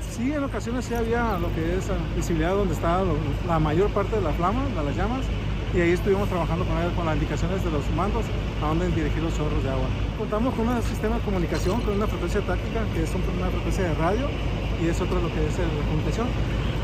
[0.00, 3.04] Sí, en ocasiones sí había lo que es visibilidad donde estaba
[3.46, 5.26] la mayor parte de la flama, de las llamas,
[5.74, 8.24] y ahí estuvimos trabajando con las indicaciones de los mandos
[8.62, 9.86] a dónde dirigir los chorros de agua.
[10.18, 13.94] Contamos con un sistema de comunicación, con una frecuencia táctica que es una frecuencia de
[13.94, 14.28] radio
[14.82, 16.28] y es otro lo que es la comunicación.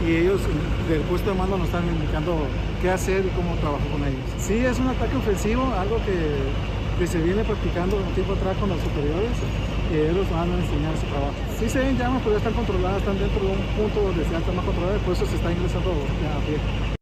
[0.06, 0.40] Y ellos
[0.88, 2.46] del puesto de mando nos están indicando
[2.80, 4.26] qué hacer y cómo trabajar con ellos.
[4.38, 6.72] Sí, es un ataque ofensivo, algo que,
[7.06, 9.35] se viene practicando un tiempo atrás con los superiores
[9.90, 11.35] y ellos van a enseñar su trabajo.
[11.58, 14.37] Sí se ven llamas, pero ya están controladas, están dentro de un punto donde se
[14.37, 15.90] está más controlado por eso se está ingresando
[16.22, 17.01] ya a pie.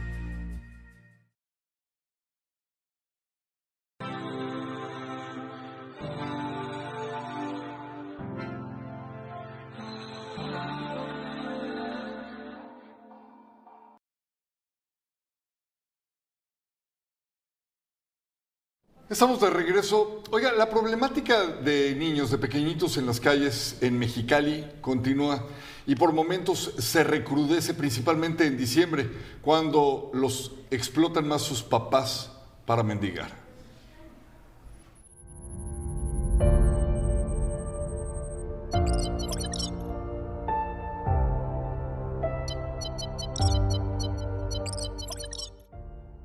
[19.11, 20.23] Estamos de regreso.
[20.31, 25.47] Oiga, la problemática de niños, de pequeñitos en las calles en Mexicali continúa
[25.85, 32.31] y por momentos se recrudece principalmente en diciembre, cuando los explotan más sus papás
[32.65, 33.40] para mendigar.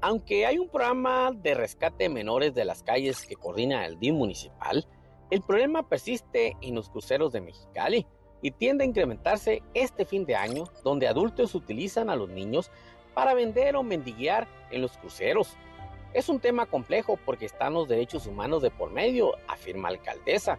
[0.07, 4.15] Aunque hay un programa de rescate de menores de las calles que coordina el DIM
[4.15, 4.87] municipal,
[5.33, 8.07] el problema persiste en los cruceros de Mexicali
[8.41, 12.71] y tiende a incrementarse este fin de año, donde adultos utilizan a los niños
[13.15, 15.57] para vender o mendiguear en los cruceros.
[16.15, 20.57] Es un tema complejo porque están los derechos humanos de por medio, afirma la alcaldesa.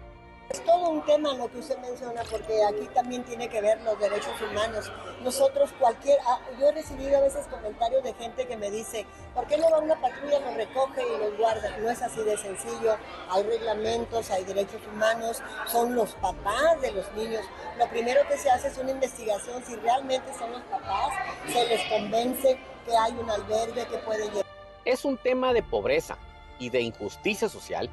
[0.49, 3.99] Es todo un tema lo que usted menciona, porque aquí también tiene que ver los
[3.99, 4.89] derechos humanos.
[5.21, 6.17] Nosotros, cualquier.
[6.25, 9.05] Ah, yo he recibido a veces comentarios de gente que me dice:
[9.35, 11.77] ¿por qué no va una patrulla, los recoge y los guarda?
[11.79, 12.95] No es así de sencillo.
[13.29, 17.43] Hay reglamentos, hay derechos humanos, son los papás de los niños.
[17.77, 21.13] Lo primero que se hace es una investigación si realmente son los papás,
[21.51, 24.45] se les convence que hay un albergue que puede llevar.
[24.85, 26.17] Es un tema de pobreza
[26.57, 27.89] y de injusticia social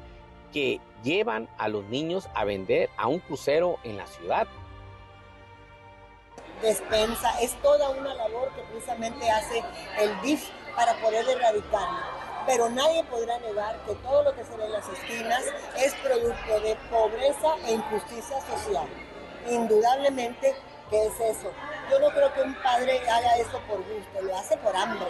[0.55, 4.47] que llevan a los niños a vender a un crucero en la ciudad.
[6.61, 9.61] Despensa, es toda una labor que precisamente hace
[9.99, 11.99] el DIF para poder erradicarlo.
[12.47, 15.43] Pero nadie podrá negar que todo lo que se ve en las esquinas
[15.77, 18.87] es producto de pobreza e injusticia social.
[19.51, 20.55] Indudablemente
[20.89, 21.51] que es eso.
[21.91, 25.07] Yo no creo que un padre haga eso por gusto, lo hace por hambre.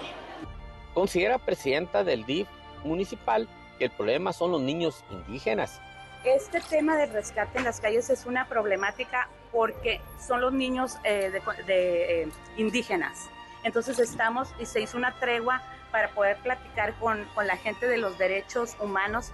[0.96, 2.48] Considera presidenta del DIF
[2.84, 3.48] municipal
[3.80, 5.82] el problema son los niños indígenas.
[6.24, 11.32] Este tema del rescate en las calles es una problemática porque son los niños eh,
[11.68, 13.30] eh, indígenas.
[13.64, 15.62] Entonces estamos y se hizo una tregua
[15.92, 19.32] para poder platicar con, con la gente de los derechos humanos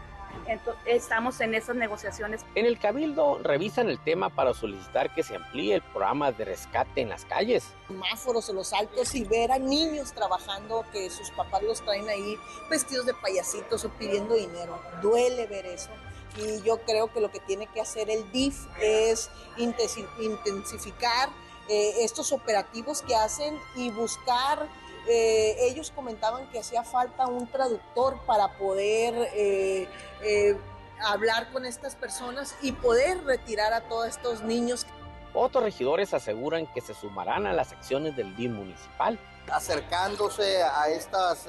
[0.85, 2.45] estamos en esas negociaciones.
[2.55, 7.01] En el Cabildo revisan el tema para solicitar que se amplíe el programa de rescate
[7.01, 7.73] en las calles.
[7.87, 12.37] Semáforos en los altos y ver a niños trabajando que sus papás los traen ahí
[12.69, 14.79] vestidos de payasitos o pidiendo dinero.
[15.01, 15.89] Duele ver eso.
[16.37, 21.29] Y yo creo que lo que tiene que hacer el DIF es intensificar
[21.67, 24.67] eh, estos operativos que hacen y buscar
[25.07, 29.87] eh, ellos comentaban que hacía falta un traductor para poder eh,
[30.21, 30.57] eh,
[31.03, 34.85] hablar con estas personas y poder retirar a todos estos niños.
[35.33, 39.17] Otros regidores aseguran que se sumarán a las acciones del DIN municipal.
[39.51, 41.47] Acercándose a estas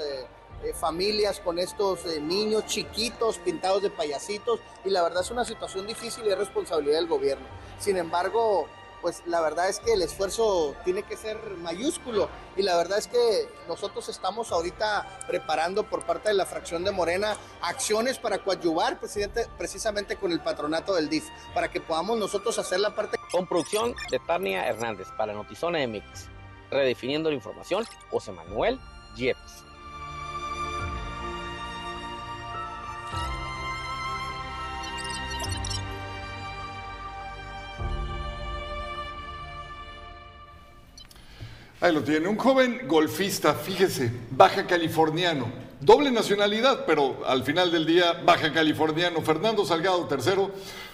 [0.75, 6.25] familias con estos niños chiquitos pintados de payasitos y la verdad es una situación difícil
[6.25, 7.45] y es responsabilidad del gobierno.
[7.81, 8.69] Sin embargo,
[9.03, 13.09] pues la verdad es que el esfuerzo tiene que ser mayúsculo y la verdad es
[13.09, 19.01] que nosotros estamos ahorita preparando por parte de la fracción de Morena acciones para coadyuvar
[19.01, 23.19] presidente, precisamente con el patronato del DIF, para que podamos nosotros hacer la parte...
[23.31, 26.29] Con producción de Tarnia Hernández para Notizona MX,
[26.71, 28.79] redefiniendo la información, José Manuel
[29.17, 29.65] Yepes.
[41.83, 47.85] Ahí lo tiene, un joven golfista, fíjese, baja californiano, doble nacionalidad, pero al final del
[47.85, 50.47] día baja californiano, Fernando Salgado III,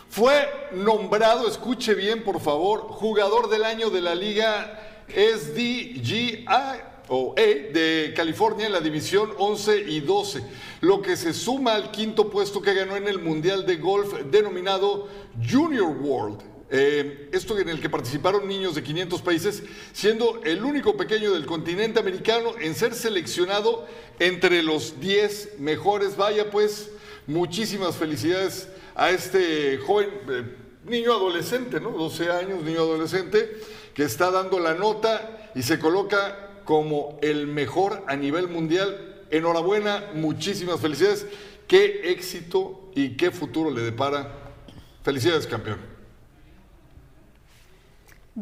[0.08, 7.70] fue nombrado, escuche bien por favor, jugador del año de la liga SDGA o E
[7.70, 10.42] de California en la división 11 y 12,
[10.80, 15.06] lo que se suma al quinto puesto que ganó en el Mundial de Golf denominado
[15.46, 20.96] Junior World eh, esto en el que participaron niños de 500 países, siendo el único
[20.96, 23.86] pequeño del continente americano en ser seleccionado
[24.18, 26.16] entre los 10 mejores.
[26.16, 26.90] Vaya pues,
[27.26, 30.44] muchísimas felicidades a este joven, eh,
[30.84, 31.90] niño adolescente, ¿no?
[31.90, 33.56] 12 años, niño adolescente,
[33.94, 39.24] que está dando la nota y se coloca como el mejor a nivel mundial.
[39.30, 41.26] Enhorabuena, muchísimas felicidades.
[41.66, 44.54] Qué éxito y qué futuro le depara.
[45.02, 45.97] Felicidades, campeón.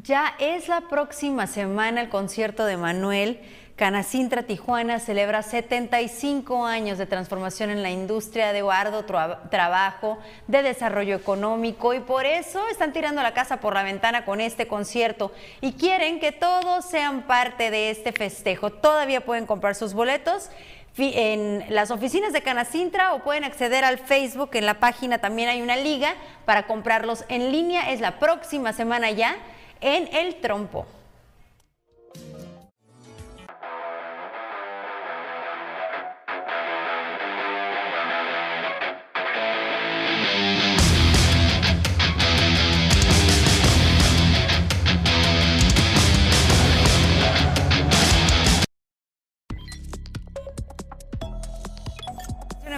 [0.02, 3.40] Ya es la próxima semana el concierto de Manuel.
[3.76, 11.16] Canacintra Tijuana celebra 75 años de transformación en la industria de guardo, trabajo, de desarrollo
[11.16, 15.32] económico y por eso están tirando la casa por la ventana con este concierto
[15.62, 18.68] y quieren que todos sean parte de este festejo.
[18.68, 20.50] Todavía pueden comprar sus boletos
[20.98, 25.62] en las oficinas de Canacintra o pueden acceder al Facebook, en la página también hay
[25.62, 26.12] una liga
[26.44, 29.37] para comprarlos en línea, es la próxima semana ya
[29.80, 30.86] en el trompo.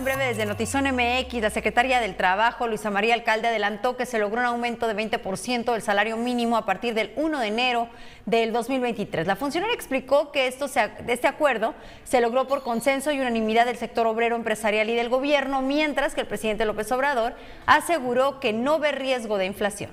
[0.08, 4.40] Breve desde Notizón MX, la secretaria del Trabajo, Luisa María Alcalde, adelantó que se logró
[4.40, 7.88] un aumento de 20% del salario mínimo a partir del 1 de enero
[8.24, 9.26] del 2023.
[9.26, 14.06] La funcionaria explicó que esto este acuerdo se logró por consenso y unanimidad del sector
[14.06, 17.34] obrero empresarial y del gobierno, mientras que el presidente López Obrador
[17.66, 19.90] aseguró que no ve riesgo de inflación.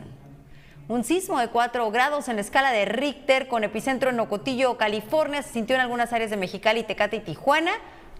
[0.87, 5.43] Un sismo de 4 grados en la escala de Richter con epicentro en Ocotillo, California,
[5.43, 7.73] se sintió en algunas áreas de Mexicali, Tecate y Tijuana.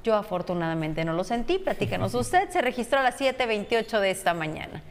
[0.06, 4.84] Yo afortunadamente no lo sentí, platícanos usted, se registró a las 7.28 de esta mañana.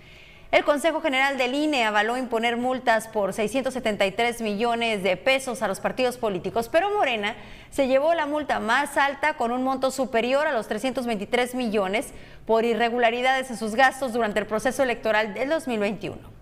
[0.51, 5.79] El Consejo General del INE avaló imponer multas por 673 millones de pesos a los
[5.79, 7.37] partidos políticos, pero Morena
[7.71, 12.09] se llevó la multa más alta con un monto superior a los 323 millones
[12.45, 16.34] por irregularidades en sus gastos durante el proceso electoral del 2021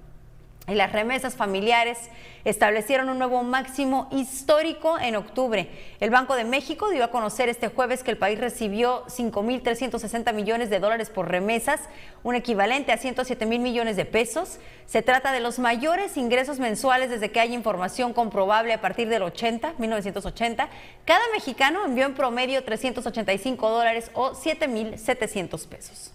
[0.68, 1.98] y las remesas familiares
[2.44, 5.68] establecieron un nuevo máximo histórico en octubre.
[5.98, 10.70] El Banco de México dio a conocer este jueves que el país recibió 5.360 millones
[10.70, 11.80] de dólares por remesas,
[12.22, 14.58] un equivalente a 107 mil millones de pesos.
[14.86, 19.22] Se trata de los mayores ingresos mensuales desde que hay información comprobable a partir del
[19.22, 20.68] 80, 1980.
[21.04, 26.12] Cada mexicano envió en promedio 385 dólares o 7.700 pesos.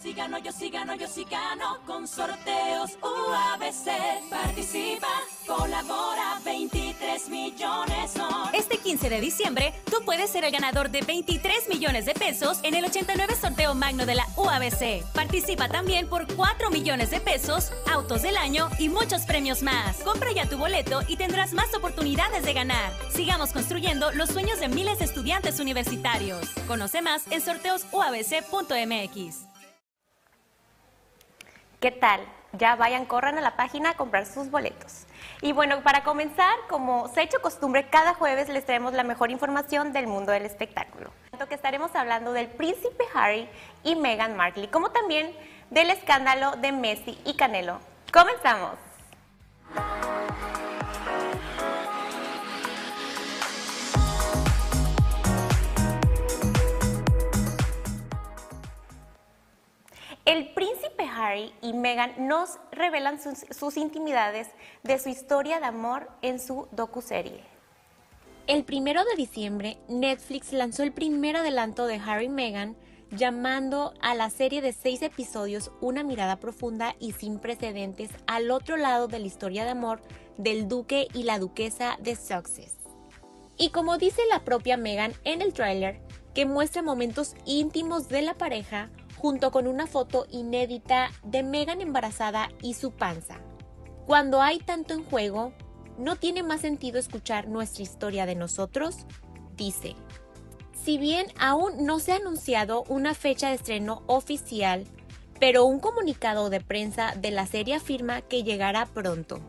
[0.02, 4.30] sí gano, yo sí gano, yo sí gano con sorteos UABC.
[4.30, 5.08] Participa,
[5.46, 8.14] colabora, 23 millones.
[8.52, 12.74] Este 15 de diciembre, tú puedes ser el ganador de 23 millones de pesos en
[12.74, 15.04] el 89 sorteo magno de la UABC.
[15.12, 19.98] Participa también por 4 millones de pesos, autos del año y muchos premios más.
[19.98, 22.92] Compra ya tu boleto y tendrás más oportunidades de ganar.
[23.14, 26.48] Sigamos construyendo los sueños de miles de estudiantes universitarios.
[26.66, 29.49] Conoce más en sorteosuabc.mx.
[31.80, 32.20] ¿Qué tal?
[32.52, 35.06] Ya vayan, corran a la página a comprar sus boletos.
[35.40, 39.30] Y bueno, para comenzar, como se ha hecho costumbre, cada jueves les traemos la mejor
[39.30, 41.10] información del mundo del espectáculo.
[41.30, 43.48] Tanto que estaremos hablando del príncipe Harry
[43.82, 45.34] y Meghan Markle, como también
[45.70, 47.78] del escándalo de Messi y Canelo.
[48.12, 48.74] Comenzamos.
[60.30, 64.46] El príncipe Harry y Meghan nos revelan sus, intimidades
[64.84, 67.42] de su historia de amor en su docuserie.
[68.46, 72.76] El primero de diciembre, Netflix lanzó el primer adelanto de Harry y Meghan,
[73.10, 78.76] llamando a la serie de seis episodios Una mirada profunda y sin precedentes al otro
[78.76, 80.00] lado de la historia de amor
[80.38, 82.76] del duque y la duquesa de Sussex.
[83.58, 86.00] Y como dice la propia Meghan en el tráiler,
[86.34, 92.48] que muestra momentos íntimos de la pareja, junto con una foto inédita de Megan embarazada
[92.62, 93.40] y su panza.
[94.06, 95.52] Cuando hay tanto en juego,
[95.98, 99.06] ¿no tiene más sentido escuchar nuestra historia de nosotros?
[99.56, 99.94] Dice.
[100.72, 104.86] Si bien aún no se ha anunciado una fecha de estreno oficial,
[105.38, 109.40] pero un comunicado de prensa de la serie afirma que llegará pronto.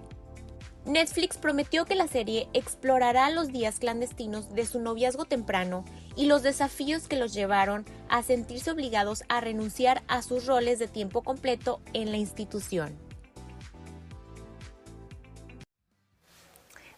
[0.86, 6.44] Netflix prometió que la serie explorará los días clandestinos de su noviazgo temprano y los
[6.44, 11.82] desafíos que los llevaron a sentirse obligados a renunciar a sus roles de tiempo completo
[11.94, 12.98] en la institución.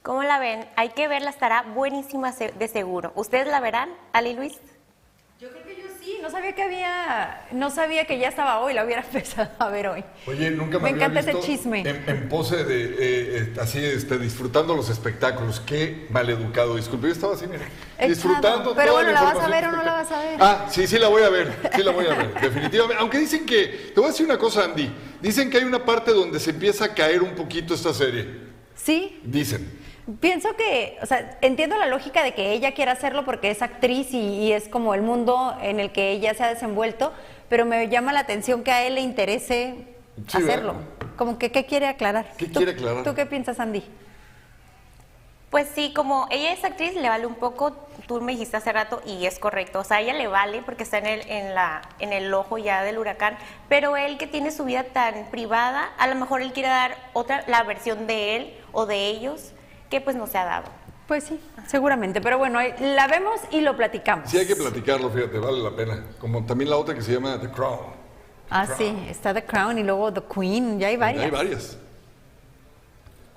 [0.02, 0.67] ¿Cómo la ven?
[0.76, 3.13] Hay que verla, estará buenísima de seguro.
[3.15, 4.60] ¿Ustedes la verán, Ali Luis?
[5.39, 8.73] Yo creo que yo sí, no sabía que había, no sabía que ya estaba hoy,
[8.73, 10.03] la hubiera empezado a ver hoy.
[10.27, 11.83] Oye, nunca me, me encanta ese chisme.
[11.85, 15.59] En, pose de, eh, eh, así, este, disfrutando los espectáculos.
[15.59, 17.65] Qué maleducado, disculpe, yo estaba así, mira,
[18.07, 20.37] disfrutando Pero bueno, la, ¿la vas a ver o no la vas a ver?
[20.39, 23.01] Ah, sí, sí la voy a ver, sí la voy a ver, definitivamente.
[23.01, 26.11] Aunque dicen que, te voy a decir una cosa, Andy, dicen que hay una parte
[26.11, 28.43] donde se empieza a caer un poquito esta serie.
[28.75, 29.19] Sí.
[29.23, 29.83] Dicen.
[30.19, 34.13] Pienso que, o sea, entiendo la lógica de que ella quiera hacerlo porque es actriz
[34.13, 37.13] y, es como el mundo en el que ella se ha desenvuelto,
[37.47, 39.75] pero me llama la atención que a él le interese
[40.33, 40.75] hacerlo.
[41.15, 42.25] Como que, ¿qué quiere aclarar?
[42.37, 43.04] ¿Qué quiere aclarar?
[43.06, 43.81] ¿Tú qué piensas, Andy?
[45.49, 47.71] Pues sí, como ella es actriz, le vale un poco,
[48.08, 50.83] tú me dijiste hace rato, y es correcto, o sea, a ella le vale porque
[50.83, 53.37] está en el, en, la, en el ojo ya del huracán,
[53.69, 57.45] pero él que tiene su vida tan privada, a lo mejor él quiere dar otra,
[57.47, 59.54] la versión de él o de ellos,
[59.94, 60.65] que pues no se ha dado.
[61.08, 64.27] Pues sí, seguramente, pero bueno, la vemos y lo platicamos.
[64.27, 66.04] Sí, hay que platicarlo, fíjate, vale la pena.
[66.19, 67.94] Como también la otra que se llama The Crown.
[68.50, 71.19] ah, sí, está The Crown y luego The Queen, ya hay varias.
[71.21, 71.77] Ya hay varias.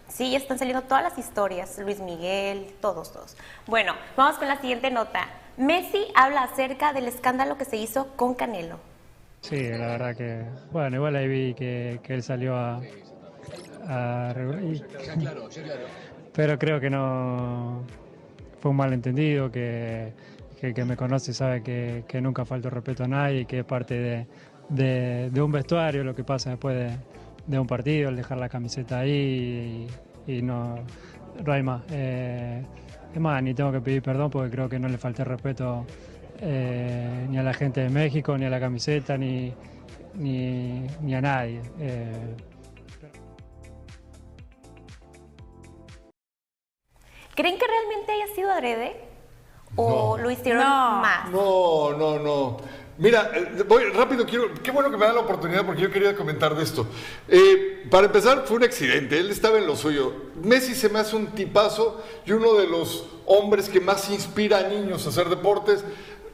[0.08, 3.36] Sí, ya están saliendo todas las historias, Luis Miguel, todos, todos.
[3.66, 5.28] Bueno, vamos con la siguiente nota.
[5.58, 8.78] Messi habla acerca del escándalo que se hizo con Canelo.
[9.42, 12.80] Sí, la verdad que, bueno, igual ahí vi que, que él salió a...
[13.88, 14.82] a y-
[16.36, 17.82] pero creo que no
[18.60, 20.12] fue un malentendido, que,
[20.60, 23.94] que que me conoce sabe que, que nunca falto respeto a nadie, que es parte
[23.94, 24.26] de,
[24.68, 29.86] de- un vestuario lo que pasa después de, un partido, el dejar la camiseta ahí
[30.26, 30.76] y, no,
[31.42, 31.82] no.
[31.90, 32.62] Eh,
[33.14, 35.86] es más, ni tengo que pedir perdón porque creo que no le falté respeto
[36.40, 39.54] eh, ni a la gente de México, ni a la camiseta, ni,
[40.18, 41.62] ni, ni a nadie.
[41.80, 42.12] Eh,
[47.36, 48.96] ¿Creen que realmente haya sido adrede?
[49.76, 51.30] ¿O lo hicieron más?
[51.30, 52.56] No, no, no.
[52.98, 54.54] Mira, eh, voy rápido, quiero.
[54.62, 56.86] Qué bueno que me da la oportunidad porque yo quería comentar de esto.
[57.28, 60.14] Eh, para empezar, fue un accidente, él estaba en lo suyo.
[60.42, 64.62] Messi se me hace un tipazo y uno de los hombres que más inspira a
[64.68, 65.84] niños a hacer deportes.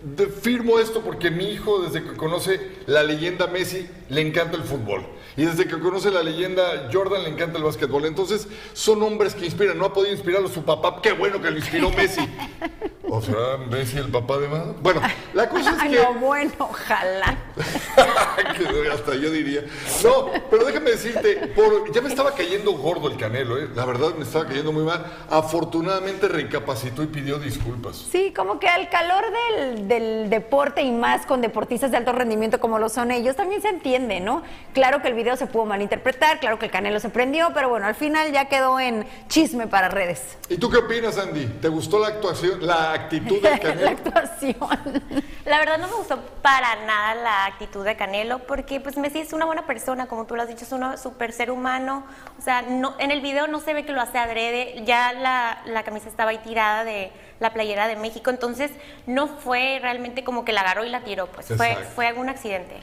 [0.03, 4.63] De- firmo esto porque mi hijo, desde que conoce la leyenda Messi, le encanta el
[4.63, 5.05] fútbol.
[5.37, 8.05] Y desde que conoce la leyenda Jordan, le encanta el básquetbol.
[8.05, 9.79] Entonces, son hombres que inspiran.
[9.79, 11.01] No ha podido inspirarlo su papá.
[11.03, 12.21] Qué bueno que lo inspiró Messi.
[13.15, 14.75] O sea, Messi, el papá de Mado.
[14.81, 15.03] Bueno,
[15.35, 16.03] la cosa es que.
[16.03, 17.37] No, bueno, ojalá.
[18.57, 19.65] que hasta yo diría.
[20.03, 23.69] No, pero déjame decirte, por- ya me estaba cayendo gordo el canelo, ¿eh?
[23.75, 25.05] la verdad me estaba cayendo muy mal.
[25.29, 27.97] Afortunadamente recapacitó y pidió disculpas.
[28.11, 29.25] Sí, como que al calor
[29.59, 33.61] del, del deporte y más con deportistas de alto rendimiento como lo son ellos, también
[33.61, 34.43] se entiende, ¿no?
[34.73, 37.85] Claro que el video se pudo malinterpretar, claro que el Canelo se prendió, pero bueno,
[37.87, 40.39] al final ya quedó en chisme para redes.
[40.49, 41.45] ¿Y tú qué opinas, Andy?
[41.61, 43.89] ¿Te gustó la actuación, la actitud La canelo?
[43.91, 45.03] actuación.
[45.45, 49.33] La verdad no me gustó para nada la actitud de Canelo porque pues Messi es
[49.33, 52.05] una buena persona, como tú lo has dicho, es un super ser humano.
[52.39, 55.63] O sea, no, en el video no se ve que lo hace adrede, ya la,
[55.67, 58.71] la camisa estaba ahí tirada de la playera de México, entonces
[59.07, 62.77] no fue realmente como que la agarró y la tiró, pues fue, fue algún accidente.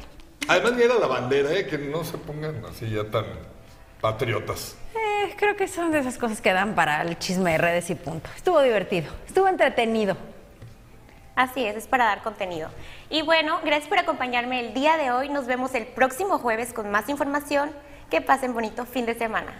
[0.47, 1.65] Además, ni era la bandera, ¿eh?
[1.67, 3.25] que no se pongan así ya tan
[4.01, 4.75] patriotas.
[4.95, 7.95] Eh, creo que son de esas cosas que dan para el chisme de redes y
[7.95, 8.29] punto.
[8.35, 10.17] Estuvo divertido, estuvo entretenido.
[11.35, 12.69] Así es, es para dar contenido.
[13.09, 15.29] Y bueno, gracias por acompañarme el día de hoy.
[15.29, 17.71] Nos vemos el próximo jueves con más información.
[18.09, 19.53] Que pasen bonito fin de semana.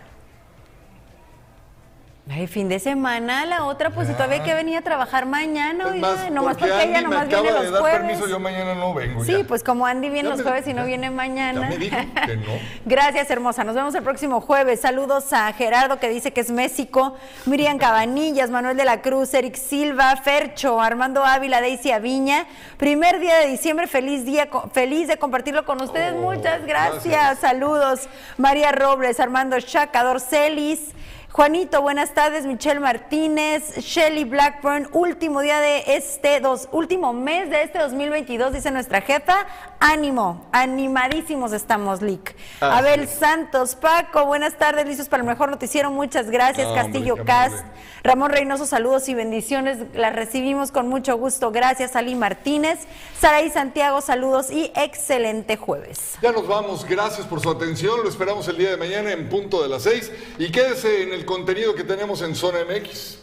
[2.32, 5.88] Ay, fin de semana, la otra, pues si todavía hay que venir a trabajar mañana,
[5.88, 8.00] oiga, más, nomás porque porque ella Andy me nomás viene acaba los de dar jueves.
[8.00, 9.44] permiso, yo mañana no vengo Sí, ya.
[9.48, 11.62] pues como Andy viene Ya los me- jueves y no ya- viene mañana.
[11.62, 11.96] Ya me dijo
[12.28, 12.52] que no.
[12.86, 13.64] Gracias, hermosa.
[13.64, 14.80] Nos vemos el próximo jueves.
[14.80, 17.16] Saludos a Gerardo, que dice que es México,
[17.48, 22.46] Miriam Cabanillas, Manuel de la Cruz, Eric Silva, Fercho, Armando Ávila, Daisy Aviña.
[22.78, 26.14] Primer día de diciembre, feliz día, feliz de compartirlo con ustedes.
[26.14, 27.06] Muchas gracias.
[27.06, 27.40] gracias.
[27.40, 28.08] Saludos.
[28.38, 30.92] María Robles, Armando Chaca, Dorcelis.
[31.32, 32.48] Juanito, buenas tardes.
[32.48, 38.72] Michelle Martínez, Shelly Blackburn, último día de este, dos, último mes de este 2022, dice
[38.72, 39.46] nuestra jefa.
[39.82, 42.36] Ánimo, animadísimos estamos, Lick.
[42.60, 43.08] Así Abel.
[43.08, 45.90] Santos, Paco, buenas tardes, listos para el mejor noticiero.
[45.90, 47.66] Muchas gracias, No, Castillo hombre, Cast.
[48.04, 49.78] Ramón Reynoso, saludos y bendiciones.
[49.94, 51.52] Las recibimos con mucho gusto.
[51.52, 52.80] Gracias, Ali Martínez.
[53.18, 56.16] Saraí Santiago, saludos y excelente jueves.
[56.22, 59.64] Ya nos vamos, gracias por su atención, lo esperamos el día de mañana en punto
[59.64, 63.20] de las 6 y quédese en el contenido que tenemos en Zona MX.